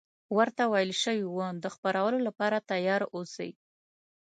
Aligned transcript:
ورته 0.37 0.63
ویل 0.71 0.91
شوي 1.03 1.25
وو 1.27 1.47
د 1.63 1.65
خپرولو 1.75 2.17
لپاره 2.27 2.65
تیار 2.71 3.01
اوسي. 3.15 3.49